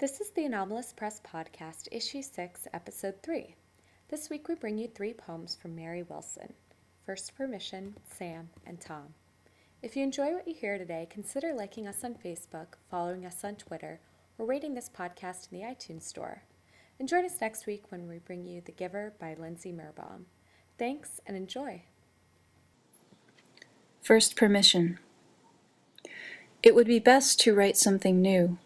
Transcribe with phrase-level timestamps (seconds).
[0.00, 3.54] This is the Anomalous Press Podcast, Issue 6, Episode 3.
[4.08, 6.54] This week we bring you three poems from Mary Wilson
[7.04, 9.12] First Permission, Sam, and Tom.
[9.82, 13.56] If you enjoy what you hear today, consider liking us on Facebook, following us on
[13.56, 14.00] Twitter,
[14.38, 16.44] or rating this podcast in the iTunes Store.
[16.98, 20.22] And join us next week when we bring you The Giver by Lindsay Mirbaum.
[20.78, 21.82] Thanks and enjoy.
[24.00, 24.98] First Permission.
[26.62, 28.56] It would be best to write something new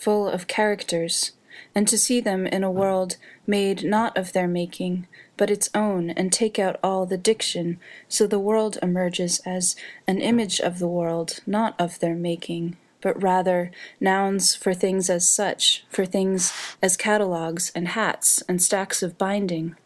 [0.00, 1.32] full of characters,
[1.74, 6.10] and to see them in a world made not of their making, but its own,
[6.10, 10.88] and take out all the diction, so the world emerges as an image of the
[10.88, 16.96] world, not of their making, but rather nouns for things as such, for things as
[16.96, 19.76] catalogues and hats and stacks of binding,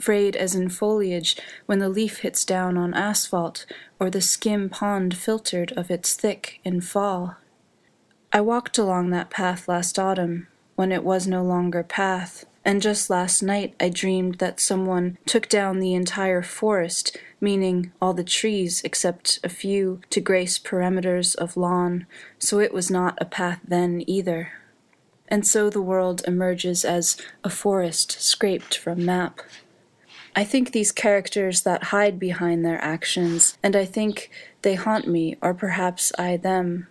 [0.00, 3.66] frayed as in foliage when the leaf hits down on asphalt,
[4.00, 7.36] or the skim pond filtered of its thick in fall.
[8.34, 13.10] I walked along that path last autumn, when it was no longer path, and just
[13.10, 18.80] last night I dreamed that someone took down the entire forest, meaning all the trees
[18.84, 22.06] except a few to grace perimeters of lawn,
[22.38, 24.52] so it was not a path then either.
[25.28, 29.40] And so the world emerges as a forest scraped from map.
[30.34, 34.30] I think these characters that hide behind their actions, and I think
[34.62, 36.86] they haunt me, or perhaps I them.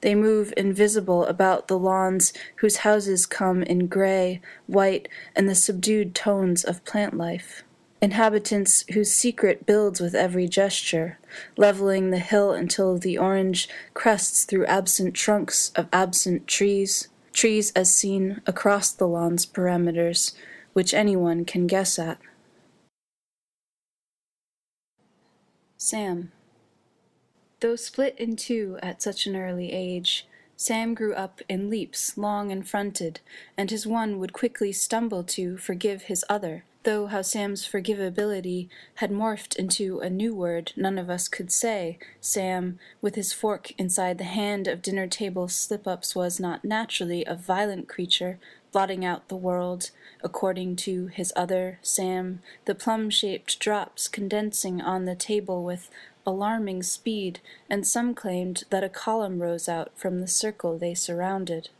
[0.00, 6.14] They move invisible about the lawns whose houses come in gray, white, and the subdued
[6.14, 7.64] tones of plant life.
[8.00, 11.18] Inhabitants whose secret builds with every gesture,
[11.56, 17.92] leveling the hill until the orange crests through absent trunks of absent trees, trees as
[17.92, 20.32] seen across the lawn's perimeters,
[20.74, 22.18] which anyone can guess at.
[25.76, 26.30] Sam.
[27.60, 32.52] Though split in two at such an early age, Sam grew up in leaps long
[32.52, 33.20] and fronted,
[33.56, 39.10] and his one would quickly stumble to forgive his other, though how Sam's forgivability had
[39.10, 44.18] morphed into a new word none of us could say, Sam, with his fork inside
[44.18, 48.38] the hand of dinner table slip ups, was not naturally a violent creature,
[48.72, 49.90] blotting out the world,
[50.22, 55.90] according to his other, Sam, the plum shaped drops condensing on the table with
[56.28, 57.40] alarming speed,
[57.70, 61.70] and some claimed that a column rose out from the circle they surrounded.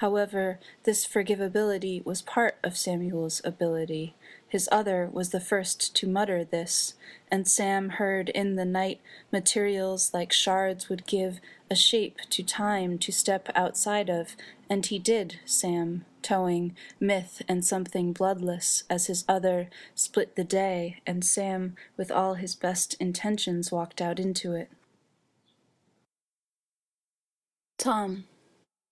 [0.00, 4.14] However, this forgivability was part of Samuel's ability.
[4.48, 6.94] His other was the first to mutter this,
[7.30, 11.38] and Sam heard in the night materials like shards would give
[11.70, 14.36] a shape to time to step outside of,
[14.70, 21.02] and he did, Sam, towing myth and something bloodless as his other split the day,
[21.06, 24.70] and Sam, with all his best intentions, walked out into it.
[27.76, 28.24] Tom.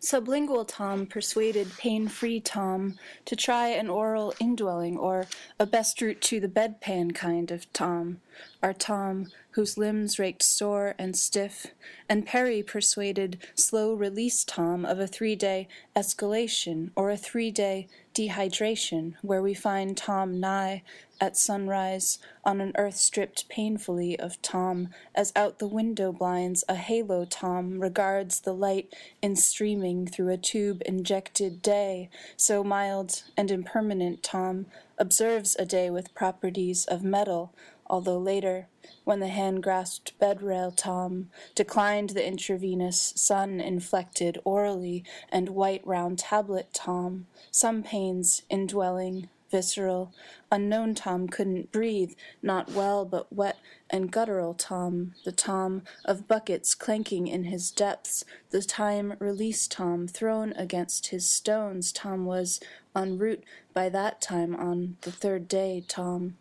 [0.00, 5.26] Sublingual Tom persuaded pain free Tom to try an oral indwelling or
[5.58, 8.20] a best route to the bedpan kind of Tom,
[8.62, 11.66] our Tom whose limbs raked sore and stiff,
[12.08, 15.66] and Perry persuaded slow release Tom of a three day
[15.96, 20.84] escalation or a three day dehydration, where we find Tom nigh
[21.20, 26.74] at sunrise on an earth stripped painfully of Tom, as out the window blinds a
[26.74, 33.50] halo Tom regards the light in streaming through a tube injected day, so mild and
[33.50, 34.66] impermanent Tom
[34.98, 37.52] observes a day with properties of metal,
[37.86, 38.66] although later,
[39.04, 45.86] when the hand grasped bed rail Tom declined the intravenous sun inflected orally and white
[45.86, 50.12] round tablet Tom, some pains indwelling visceral.
[50.50, 53.58] Unknown Tom couldn't breathe, not well but wet
[53.90, 60.06] and guttural Tom, the Tom of buckets clanking in his depths, the time released Tom
[60.06, 61.92] thrown against his stones.
[61.92, 62.60] Tom was
[62.94, 66.36] en route by that time on the third day, Tom.